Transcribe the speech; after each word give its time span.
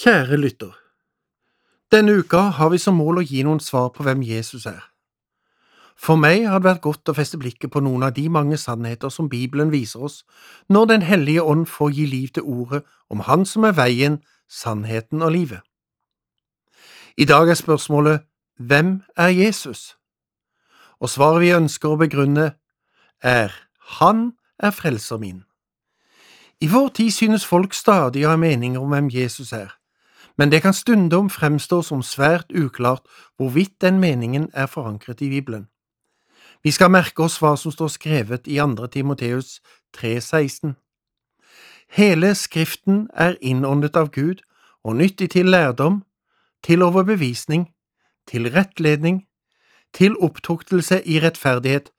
Kjære 0.00 0.36
lytter. 0.36 0.72
Denne 1.92 2.12
uka 2.18 2.36
har 2.36 2.68
vi 2.72 2.78
som 2.80 2.96
mål 2.96 3.18
å 3.20 3.22
gi 3.26 3.42
noen 3.44 3.58
svar 3.60 3.90
på 3.92 4.00
hvem 4.06 4.22
Jesus 4.24 4.62
er. 4.64 4.86
For 5.92 6.16
meg 6.16 6.46
har 6.48 6.62
det 6.62 6.68
vært 6.70 6.84
godt 6.86 7.10
å 7.12 7.14
feste 7.18 7.36
blikket 7.36 7.68
på 7.74 7.82
noen 7.84 8.06
av 8.06 8.14
de 8.16 8.22
mange 8.32 8.56
sannheter 8.56 9.12
som 9.12 9.28
Bibelen 9.28 9.68
viser 9.68 10.06
oss 10.06 10.22
når 10.72 10.86
Den 10.86 11.02
hellige 11.04 11.42
ånd 11.42 11.66
får 11.68 11.90
gi 11.92 12.06
liv 12.08 12.30
til 12.32 12.48
ordet 12.48 12.80
om 13.10 13.20
Han 13.28 13.44
som 13.44 13.66
er 13.68 13.76
veien, 13.76 14.22
sannheten 14.48 15.20
og 15.20 15.34
livet. 15.34 15.60
I 17.16 17.28
dag 17.28 17.50
er 17.50 17.60
spørsmålet 17.60 18.24
Hvem 18.56 19.02
er 19.16 19.28
Jesus? 19.28 19.98
Og 21.00 21.10
svaret 21.12 21.42
vi 21.44 21.52
ønsker 21.52 21.92
å 21.92 22.00
begrunne, 22.00 22.54
er 23.20 23.52
Han 24.00 24.32
er 24.58 24.70
frelser 24.70 25.20
min. 25.20 25.44
I 26.60 26.72
vår 26.72 26.88
tid 26.88 27.12
synes 27.12 27.44
folk 27.44 27.74
stadig 27.74 28.24
å 28.24 28.32
ha 28.32 28.40
meninger 28.40 28.80
om 28.80 28.88
hvem 28.88 29.12
Jesus 29.12 29.52
er, 29.52 29.76
men 30.36 30.50
det 30.50 30.62
kan 30.62 30.74
stundom 30.74 31.30
fremstå 31.30 31.82
som 31.82 32.02
svært 32.02 32.52
uklart 32.52 33.06
hvorvidt 33.36 33.80
den 33.80 34.00
meningen 34.00 34.50
er 34.54 34.66
forankret 34.66 35.22
i 35.22 35.28
Bibelen. 35.28 35.68
Vi 36.62 36.70
skal 36.70 36.92
merke 36.92 37.24
oss 37.24 37.38
hva 37.40 37.54
som 37.56 37.72
står 37.72 37.88
skrevet 37.88 38.48
i 38.48 38.58
2. 38.60 38.86
Timoteus 38.92 39.60
3,16. 39.96 40.76
Hele 41.96 42.34
Skriften 42.34 43.08
er 43.14 43.38
innåndet 43.40 43.96
av 43.96 44.12
Gud 44.12 44.44
og 44.84 44.96
nyttig 45.00 45.30
til 45.30 45.50
lærdom, 45.50 46.04
til 46.62 46.82
overbevisning, 46.82 47.70
til 48.28 48.52
rettledning, 48.52 49.24
til 49.92 50.16
opptuktelse 50.20 51.00
i 51.04 51.18
rettferdighet, 51.20 51.90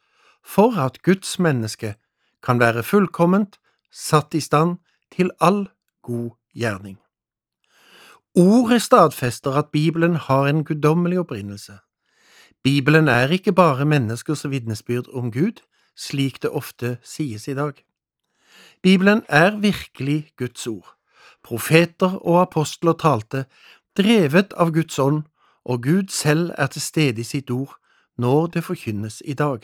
for 0.45 0.77
at 0.79 1.01
Guds 1.01 1.39
menneske 1.39 1.95
kan 2.43 2.59
være 2.59 2.83
fullkomment, 2.83 3.59
satt 3.91 4.33
i 4.33 4.39
stand 4.39 4.77
til 5.11 5.31
all 5.41 5.67
god 6.01 6.31
gjerning. 6.55 7.00
Ordet 8.35 8.81
stadfester 8.81 9.51
at 9.51 9.65
Bibelen 9.71 10.15
har 10.15 10.47
en 10.47 10.63
guddommelig 10.63 11.19
opprinnelse. 11.19 11.73
Bibelen 12.63 13.07
er 13.07 13.27
ikke 13.27 13.53
bare 13.53 13.85
menneskers 13.85 14.49
vitnesbyrd 14.49 15.13
om 15.13 15.31
Gud, 15.31 15.59
slik 15.97 16.41
det 16.41 16.49
ofte 16.49 16.97
sies 17.03 17.47
i 17.47 17.53
dag. 17.53 17.73
Bibelen 18.83 19.21
er 19.27 19.59
virkelig 19.59 20.31
Guds 20.37 20.67
ord. 20.67 20.95
Profeter 21.43 22.15
og 22.15 22.41
apostler 22.41 22.93
talte, 22.93 23.45
drevet 23.97 24.53
av 24.53 24.71
Guds 24.71 24.99
ånd, 24.99 25.23
og 25.65 25.83
Gud 25.83 26.07
selv 26.09 26.51
er 26.57 26.67
til 26.67 26.81
stede 26.81 27.21
i 27.21 27.27
sitt 27.27 27.51
ord 27.51 27.75
når 28.17 28.47
det 28.47 28.63
forkynnes 28.63 29.21
i 29.25 29.33
dag. 29.33 29.59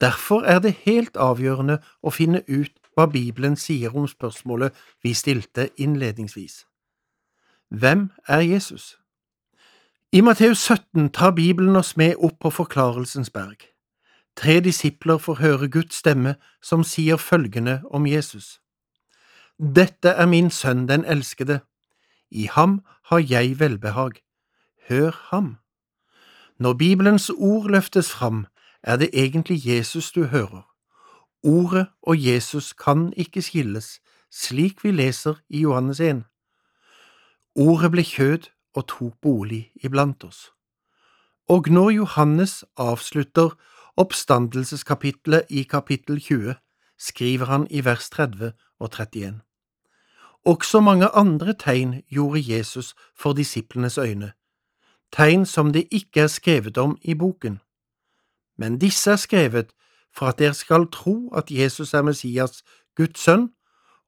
Derfor 0.00 0.42
er 0.42 0.58
det 0.58 0.74
helt 0.82 1.16
avgjørende 1.16 1.78
å 2.02 2.10
finne 2.10 2.42
ut 2.48 2.74
hva 2.96 3.06
Bibelen 3.06 3.56
sier 3.56 3.94
om 3.94 4.08
spørsmålet 4.08 4.74
vi 5.02 5.14
stilte 5.14 5.68
innledningsvis. 5.76 6.67
Hvem 7.68 8.10
er 8.28 8.38
Jesus? 8.38 8.98
I 10.12 10.20
Matteus 10.20 10.58
17 10.58 11.10
tar 11.12 11.30
Bibelen 11.30 11.76
oss 11.76 11.96
med 11.96 12.14
opp 12.16 12.38
på 12.40 12.50
Forklarelsens 12.50 13.30
berg. 13.30 13.56
Tre 14.36 14.60
disipler 14.60 15.18
får 15.18 15.34
høre 15.34 15.68
Guds 15.68 15.94
stemme 15.94 16.34
som 16.62 16.84
sier 16.84 17.16
følgende 17.16 17.82
om 17.90 18.06
Jesus. 18.06 18.60
Dette 19.58 20.08
er 20.08 20.26
min 20.26 20.50
sønn 20.50 20.86
den 20.88 21.04
elskede, 21.04 21.60
i 22.30 22.48
ham 22.52 22.80
har 23.04 23.18
jeg 23.18 23.60
velbehag, 23.60 24.12
hør 24.88 25.10
ham. 25.30 25.56
Når 26.58 26.72
Bibelens 26.72 27.30
ord 27.30 27.70
løftes 27.70 28.12
fram, 28.12 28.46
er 28.82 28.96
det 28.96 29.10
egentlig 29.12 29.66
Jesus 29.66 30.12
du 30.12 30.24
hører. 30.24 30.64
Ordet 31.42 31.86
og 32.02 32.26
Jesus 32.26 32.72
kan 32.72 33.12
ikke 33.16 33.42
skilles, 33.42 34.00
slik 34.30 34.84
vi 34.84 34.90
leser 34.90 35.34
i 35.48 35.60
Johannes 35.60 36.00
1. 36.00 36.24
Ordet 37.58 37.90
ble 37.90 38.04
kjød 38.06 38.44
og 38.78 38.84
tok 38.86 39.14
bolig 39.22 39.72
iblant 39.82 40.22
oss. 40.24 40.52
Og 41.50 41.66
når 41.66 41.90
Johannes 41.90 42.64
avslutter 42.76 43.56
oppstandelseskapitlet 43.96 45.50
i 45.50 45.62
kapittel 45.62 46.20
20, 46.20 46.54
skriver 46.98 47.46
han 47.46 47.66
i 47.70 47.84
vers 47.84 48.10
30 48.10 48.52
og 48.78 48.90
31. 48.90 49.40
Også 50.44 50.80
mange 50.80 51.08
andre 51.08 51.52
tegn 51.52 52.02
gjorde 52.08 52.42
Jesus 52.46 52.94
for 53.16 53.32
disiplenes 53.32 53.98
øyne, 53.98 54.32
tegn 55.12 55.46
som 55.46 55.72
det 55.72 55.88
ikke 55.90 56.20
er 56.20 56.26
skrevet 56.26 56.78
om 56.78 56.98
i 57.02 57.14
boken. 57.14 57.58
Men 58.56 58.78
disse 58.78 59.10
er 59.10 59.16
skrevet 59.16 59.74
for 60.14 60.26
at 60.26 60.38
dere 60.38 60.54
skal 60.54 60.86
tro 60.92 61.32
at 61.34 61.50
Jesus 61.50 61.94
er 61.94 62.02
Messias, 62.02 62.62
Guds 62.96 63.20
sønn, 63.20 63.50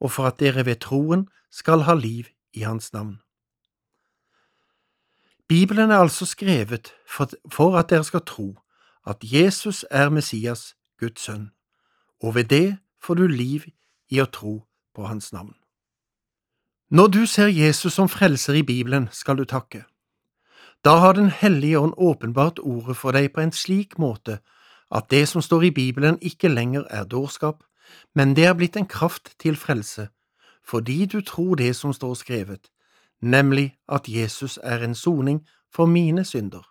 og 0.01 0.13
for 0.13 0.25
at 0.27 0.41
dere 0.41 0.67
ved 0.67 0.77
troen 0.77 1.29
skal 1.51 1.81
ha 1.81 1.95
liv 1.95 2.25
i 2.55 2.61
hans 2.61 2.93
navn. 2.93 3.19
Bibelen 5.51 5.91
er 5.91 5.97
altså 5.99 6.27
skrevet 6.27 6.93
for, 7.51 7.77
at 7.77 7.91
dere 7.91 8.05
skal 8.05 8.21
tro 8.27 8.59
at 9.07 9.17
Jesus 9.23 9.85
er 9.91 10.09
Messias, 10.09 10.77
Guds 11.01 11.21
sønn, 11.21 11.51
og 12.23 12.35
ved 12.35 12.45
det 12.45 12.79
får 13.03 13.15
du 13.15 13.27
liv 13.27 13.67
i 14.11 14.21
å 14.23 14.29
tro 14.31 14.53
på 14.95 15.09
hans 15.11 15.33
navn. 15.33 15.57
Når 16.91 17.07
du 17.07 17.27
ser 17.27 17.51
Jesus 17.51 17.99
som 17.99 18.09
frelser 18.09 18.61
i 18.61 18.63
Bibelen, 18.63 19.09
skal 19.11 19.37
du 19.37 19.45
takke. 19.45 19.85
Da 20.85 20.97
har 21.03 21.13
Den 21.13 21.31
hellige 21.31 21.79
ånd 21.79 21.95
åpenbart 21.97 22.59
ordet 22.59 22.97
for 22.97 23.11
deg 23.11 23.33
på 23.35 23.41
en 23.41 23.53
slik 23.53 23.99
måte 23.99 24.39
at 24.91 25.11
det 25.11 25.29
som 25.29 25.43
står 25.43 25.63
i 25.63 25.71
Bibelen 25.71 26.19
ikke 26.23 26.49
lenger 26.49 26.87
er 26.91 27.05
dårskap, 27.05 27.65
men 28.15 28.37
det 28.37 28.45
er 28.47 28.55
blitt 28.55 28.77
en 28.77 28.87
kraft 28.87 29.35
til 29.39 29.57
frelse, 29.57 30.09
fordi 30.63 31.07
du 31.07 31.21
tror 31.21 31.55
det 31.55 31.77
som 31.77 31.93
står 31.93 32.15
skrevet, 32.15 32.71
nemlig 33.21 33.79
at 33.89 34.09
Jesus 34.09 34.59
er 34.63 34.85
en 34.85 34.95
soning 34.95 35.47
for 35.73 35.87
mine 35.87 36.25
synder. 36.25 36.71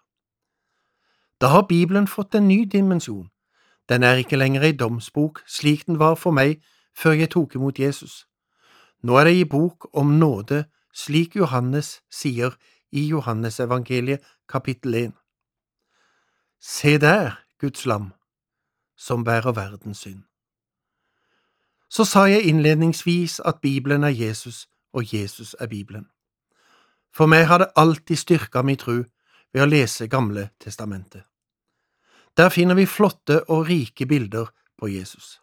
Da 1.42 1.48
har 1.48 1.62
Bibelen 1.62 2.08
fått 2.08 2.36
en 2.36 2.48
ny 2.48 2.64
dimensjon. 2.72 3.30
Den 3.90 4.04
er 4.04 4.14
ikke 4.14 4.38
lenger 4.38 4.62
ei 4.62 4.72
domsbok 4.72 5.42
slik 5.48 5.86
den 5.86 6.00
var 6.00 6.16
for 6.16 6.32
meg 6.32 6.60
før 6.94 7.12
jeg 7.12 7.30
tok 7.30 7.56
imot 7.56 7.80
Jesus. 7.80 8.28
Nå 9.02 9.16
er 9.18 9.24
det 9.24 9.34
ei 9.38 9.46
bok 9.46 9.88
om 9.94 10.18
nåde, 10.20 10.66
slik 10.94 11.36
Johannes 11.36 12.02
sier 12.12 12.58
i 12.92 13.08
Johannesevangeliet 13.08 14.20
kapittel 14.50 14.96
1. 14.96 15.12
Se 16.60 16.98
der, 16.98 17.40
Guds 17.60 17.86
lam, 17.86 18.12
som 18.98 19.24
bærer 19.24 19.52
verdens 19.52 19.98
synd. 19.98 20.24
Så 21.90 22.06
sa 22.06 22.20
jeg 22.20 22.44
innledningsvis 22.44 23.40
at 23.46 23.62
Bibelen 23.62 24.04
er 24.04 24.14
Jesus, 24.14 24.68
og 24.94 25.14
Jesus 25.14 25.56
er 25.60 25.68
Bibelen. 25.68 26.06
For 27.16 27.28
meg 27.28 27.48
har 27.48 27.60
det 27.60 27.72
alltid 27.76 28.18
styrka 28.18 28.64
mi 28.64 28.76
tru 28.76 29.04
ved 29.54 29.64
å 29.64 29.70
lese 29.70 30.08
Gamle 30.08 30.50
testamentet. 30.60 31.26
Der 32.38 32.50
finner 32.50 32.76
vi 32.76 32.86
flotte 32.86 33.42
og 33.50 33.68
rike 33.68 34.06
bilder 34.06 34.52
på 34.80 34.88
Jesus. 34.88 35.40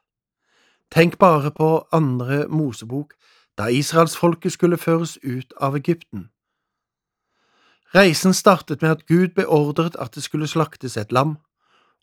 Tenk 0.90 1.18
bare 1.18 1.50
på 1.50 1.86
andre 1.92 2.46
Mosebok, 2.48 3.14
da 3.58 3.68
israelsfolket 3.68 4.52
skulle 4.52 4.78
føres 4.78 5.18
ut 5.22 5.52
av 5.60 5.76
Egypten. 5.76 6.28
Reisen 7.94 8.34
startet 8.34 8.82
med 8.82 8.90
at 8.90 9.06
Gud 9.06 9.34
beordret 9.34 9.96
at 9.96 10.14
det 10.14 10.22
skulle 10.22 10.48
slaktes 10.48 10.96
et 10.96 11.12
lam, 11.12 11.36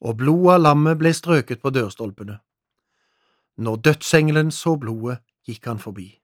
og 0.01 0.17
blodet 0.17 0.55
av 0.55 0.61
lammet 0.61 0.97
ble 0.99 1.13
strøket 1.13 1.61
på 1.61 1.69
dørstolpene. 1.69 2.39
Når 3.57 3.75
dødsengelen 3.75 4.51
så 4.51 4.75
blodet, 4.75 5.21
gikk 5.47 5.65
han 5.65 5.79
forbi. 5.79 6.22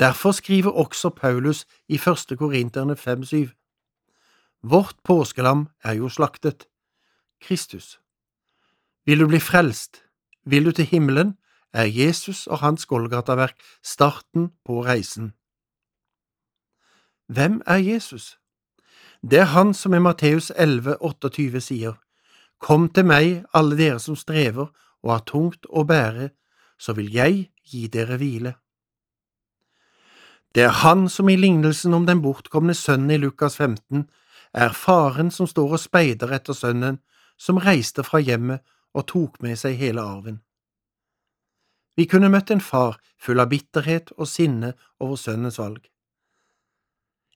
Derfor 0.00 0.32
skriver 0.32 0.70
også 0.70 1.08
Paulus 1.10 1.66
i 1.88 1.98
første 1.98 2.36
Korinterne 2.36 2.92
5,7. 2.92 3.52
Vårt 4.62 4.96
påskelam 5.04 5.68
er 5.84 5.92
jo 5.92 6.08
slaktet, 6.08 6.66
Kristus. 7.40 8.00
Vil 9.06 9.20
du 9.20 9.26
bli 9.26 9.40
frelst, 9.40 10.02
vil 10.44 10.64
du 10.64 10.72
til 10.72 10.84
himmelen, 10.84 11.36
er 11.72 11.84
Jesus 11.84 12.46
og 12.46 12.58
hans 12.58 12.86
Golgataverk 12.86 13.60
starten 13.82 14.50
på 14.64 14.84
reisen. 14.84 15.32
Hvem 17.26 17.62
er 17.66 17.76
Jesus? 17.76 18.38
Det 19.22 19.38
er 19.38 19.44
han 19.44 19.74
som 19.74 19.94
i 19.94 19.98
Matteus 19.98 20.52
11, 20.56 20.96
28 21.00 21.60
sier, 21.60 21.94
Kom 22.58 22.88
til 22.88 23.04
meg, 23.04 23.44
alle 23.54 23.76
dere 23.76 23.98
som 24.00 24.16
strever 24.16 24.70
og 25.02 25.10
har 25.10 25.24
tungt 25.28 25.66
å 25.68 25.84
bære, 25.84 26.30
så 26.78 26.92
vil 26.96 27.12
jeg 27.12 27.50
gi 27.64 27.86
dere 27.92 28.16
hvile. 28.16 28.54
Det 30.56 30.62
er 30.64 30.72
han 30.72 31.08
som 31.12 31.28
i 31.28 31.34
lignelsen 31.36 31.92
om 31.92 32.06
den 32.08 32.22
bortkomne 32.24 32.72
sønnen 32.74 33.10
i 33.12 33.18
Lukas 33.20 33.58
15 33.60 34.06
er 34.56 34.72
faren 34.72 35.28
som 35.30 35.44
står 35.44 35.74
og 35.76 35.82
speider 35.82 36.32
etter 36.32 36.56
sønnen 36.56 36.96
som 37.36 37.60
reiste 37.60 38.00
fra 38.06 38.22
hjemmet 38.24 38.64
og 38.96 39.04
tok 39.12 39.36
med 39.44 39.60
seg 39.60 39.76
hele 39.76 40.00
arven. 40.00 40.38
Vi 41.96 42.08
kunne 42.08 42.32
møtt 42.32 42.54
en 42.56 42.64
far 42.64 42.96
full 43.20 43.44
av 43.44 43.52
bitterhet 43.52 44.14
og 44.16 44.32
sinne 44.32 44.72
over 44.96 45.20
sønnens 45.20 45.60
valg. 45.60 45.84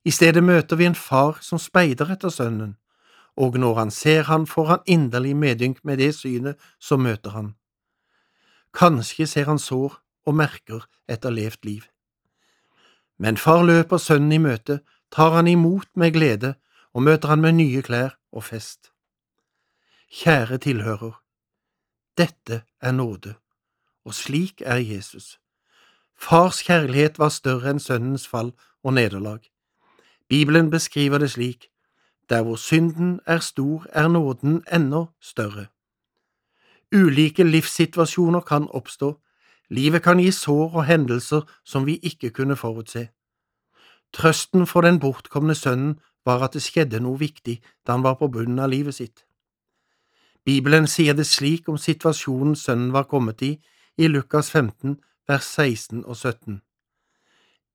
I 0.09 0.17
stedet 0.17 0.41
møter 0.41 0.81
vi 0.81 0.89
en 0.89 0.97
far 0.97 1.45
som 1.45 1.61
speider 1.61 2.09
etter 2.17 2.33
sønnen, 2.33 2.79
og 3.37 3.61
når 3.61 3.85
han 3.85 3.93
ser 3.93 4.33
han, 4.33 4.49
får 4.49 4.73
han 4.73 4.85
inderlig 4.87 5.37
medynk 5.37 5.85
med 5.85 6.01
det 6.01 6.15
synet 6.17 6.57
som 6.81 7.05
møter 7.05 7.37
han. 7.37 7.55
Kanskje 8.73 9.29
ser 9.29 9.53
han 9.53 9.61
sår 9.61 10.01
og 10.25 10.41
merker 10.41 10.89
etter 11.05 11.37
levd 11.37 11.69
liv. 11.69 11.91
Men 13.21 13.37
far 13.37 13.67
løper 13.69 14.01
sønnen 14.01 14.33
i 14.33 14.41
møte, 14.41 14.79
tar 15.13 15.35
han 15.37 15.49
imot 15.49 15.91
med 15.95 16.15
glede 16.17 16.55
og 16.97 17.03
møter 17.05 17.29
han 17.29 17.43
med 17.45 17.53
nye 17.59 17.83
klær 17.85 18.17
og 18.33 18.45
fest. 18.45 18.89
Kjære 20.11 20.59
tilhører, 20.65 21.21
dette 22.19 22.63
er 22.81 22.93
nåde, 22.93 23.35
og 24.05 24.15
slik 24.15 24.63
er 24.65 24.81
Jesus. 24.81 25.37
Fars 26.17 26.63
kjærlighet 26.65 27.19
var 27.19 27.29
større 27.29 27.71
enn 27.71 27.81
sønnens 27.81 28.27
fall 28.29 28.55
og 28.83 28.97
nederlag. 28.97 29.45
Bibelen 30.29 30.71
beskriver 30.71 31.19
det 31.19 31.31
slik, 31.31 31.69
der 32.31 32.43
hvor 32.43 32.57
synden 32.57 33.21
er 33.27 33.39
stor, 33.39 33.87
er 33.93 34.09
nåden 34.09 34.65
enda 34.73 35.05
større. 35.21 35.67
Ulike 36.95 37.45
livssituasjoner 37.45 38.41
kan 38.41 38.69
oppstå, 38.71 39.21
livet 39.71 40.03
kan 40.03 40.19
gi 40.19 40.31
sår 40.35 40.77
og 40.77 40.87
hendelser 40.87 41.47
som 41.65 41.87
vi 41.87 41.99
ikke 42.03 42.31
kunne 42.31 42.57
forutse. 42.57 43.09
Trøsten 44.13 44.67
for 44.67 44.83
den 44.83 44.99
bortkomne 45.01 45.55
sønnen 45.55 45.99
var 46.27 46.43
at 46.45 46.55
det 46.55 46.63
skjedde 46.63 47.01
noe 47.01 47.19
viktig 47.19 47.61
da 47.87 47.95
han 47.95 48.05
var 48.05 48.19
på 48.19 48.29
bunnen 48.29 48.59
av 48.59 48.71
livet 48.71 48.99
sitt. 48.99 49.25
Bibelen 50.45 50.87
sier 50.87 51.15
det 51.15 51.27
slik 51.27 51.69
om 51.69 51.79
situasjonen 51.79 52.57
sønnen 52.57 52.93
var 52.93 53.07
kommet 53.09 53.43
i, 53.43 53.53
i 53.99 54.09
Lukas 54.09 54.51
15, 54.51 54.97
vers 55.29 55.47
16 55.47 56.05
og 56.05 56.17
17. 56.17 56.61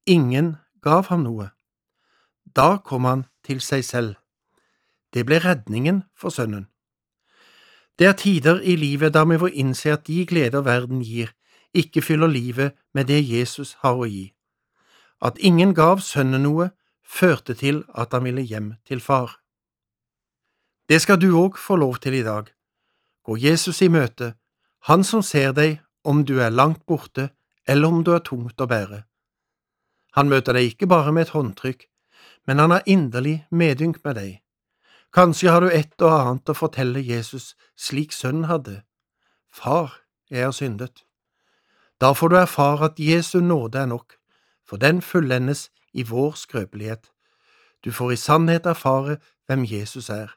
Ingen 0.06 0.56
gav 0.82 1.08
ham 1.10 1.24
noe. 1.24 1.52
Da 2.56 2.78
kom 2.78 3.06
han 3.06 3.26
til 3.46 3.62
seg 3.62 3.86
selv. 3.86 4.16
Det 5.14 5.26
ble 5.26 5.40
redningen 5.40 6.04
for 6.18 6.34
sønnen. 6.34 6.68
Det 8.00 8.08
er 8.08 8.18
tider 8.20 8.60
i 8.60 8.76
livet 8.76 9.14
da 9.16 9.24
vi 9.24 9.40
får 9.40 9.56
innse 9.56 9.94
at 9.94 10.08
de 10.08 10.26
gleder 10.28 10.66
verden 10.66 11.00
gir, 11.02 11.32
ikke 11.76 12.02
fyller 12.02 12.32
livet 12.32 12.76
med 12.94 13.08
det 13.12 13.22
Jesus 13.24 13.76
har 13.84 14.00
å 14.00 14.08
gi. 14.10 14.32
At 15.22 15.40
ingen 15.40 15.74
gav 15.76 16.02
sønnen 16.04 16.44
noe, 16.44 16.72
førte 17.06 17.54
til 17.54 17.84
at 17.94 18.14
han 18.14 18.26
ville 18.26 18.42
hjem 18.42 18.74
til 18.88 19.00
far. 19.00 19.38
Det 20.90 21.02
skal 21.02 21.20
du 21.22 21.32
òg 21.38 21.58
få 21.58 21.78
lov 21.82 22.00
til 22.02 22.18
i 22.18 22.24
dag. 22.26 22.50
Gå 23.26 23.38
Jesus 23.38 23.82
i 23.82 23.90
møte, 23.90 24.36
han 24.86 25.04
som 25.04 25.24
ser 25.26 25.54
deg 25.54 25.80
om 26.06 26.24
du 26.26 26.38
er 26.42 26.54
langt 26.54 26.86
borte 26.86 27.30
eller 27.68 27.90
om 27.90 28.04
du 28.06 28.14
er 28.14 28.22
tungt 28.26 28.62
å 28.62 28.70
bære. 28.70 29.04
Han 30.16 30.30
møter 30.30 30.54
deg 30.54 30.72
ikke 30.72 30.88
bare 30.88 31.12
med 31.12 31.28
et 31.28 31.34
håndtrykk, 31.36 31.88
men 32.46 32.62
han 32.62 32.72
har 32.72 32.86
inderlig 32.86 33.40
medynk 33.50 34.04
med 34.06 34.16
deg. 34.20 34.34
Kanskje 35.16 35.52
har 35.52 35.64
du 35.64 35.72
et 35.72 35.96
og 36.04 36.12
annet 36.12 36.52
å 36.52 36.58
fortelle 36.58 37.02
Jesus 37.02 37.54
slik 37.80 38.14
sønnen 38.14 38.50
hadde. 38.52 38.84
Far, 39.50 40.02
jeg 40.30 40.44
har 40.44 40.54
syndet. 40.54 41.05
Da 42.02 42.12
får 42.14 42.28
du 42.30 42.36
erfare 42.38 42.86
at 42.86 43.00
Jesu 43.00 43.40
nåde 43.40 43.80
er 43.80 43.86
nok, 43.86 44.18
for 44.68 44.78
den 44.78 45.02
fullendes 45.02 45.70
i 45.94 46.04
vår 46.04 46.32
skrøpelighet. 46.32 47.12
Du 47.86 47.92
får 47.92 48.12
i 48.12 48.16
sannhet 48.16 48.66
erfare 48.66 49.18
hvem 49.48 49.64
Jesus 49.64 50.10
er. 50.10 50.36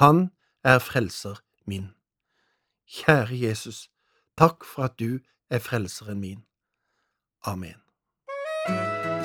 Han 0.00 0.30
er 0.64 0.78
frelser 0.78 1.40
min. 1.66 1.90
Kjære 2.88 3.36
Jesus, 3.46 3.88
takk 4.38 4.64
for 4.64 4.88
at 4.88 4.98
du 4.98 5.18
er 5.50 5.58
frelseren 5.58 6.20
min. 6.20 6.42
Amen. 7.44 7.76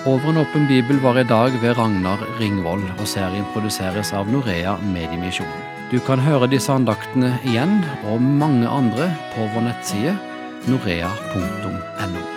Over 0.06 0.30
en 0.30 0.38
åpen 0.38 0.68
bibel 0.68 1.00
var 1.00 1.18
i 1.18 1.24
dag 1.24 1.56
ved 1.62 1.78
Ragnar 1.78 2.20
Ringvold, 2.40 2.84
og 3.00 3.08
serien 3.08 3.46
produseres 3.54 4.12
av 4.14 4.28
Norea 4.28 4.76
Mediemisjon. 4.78 5.48
Du 5.92 6.00
kan 6.04 6.20
høre 6.20 6.50
disse 6.52 6.72
andaktene 6.76 7.38
igjen, 7.48 7.80
og 8.12 8.22
mange 8.22 8.68
andre, 8.68 9.08
på 9.36 9.48
vår 9.56 9.68
nettside 9.70 10.18
norea.no. 10.68 12.33